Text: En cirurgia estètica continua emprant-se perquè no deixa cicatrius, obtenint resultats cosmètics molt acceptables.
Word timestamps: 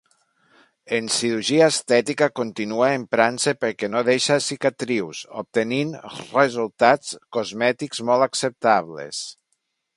En 0.99 1.09
cirurgia 1.15 1.67
estètica 1.73 2.29
continua 2.39 2.87
emprant-se 3.01 3.53
perquè 3.65 3.91
no 3.97 4.03
deixa 4.09 4.39
cicatrius, 4.47 5.21
obtenint 5.45 5.95
resultats 6.25 7.15
cosmètics 7.39 8.05
molt 8.11 8.31
acceptables. 8.31 9.25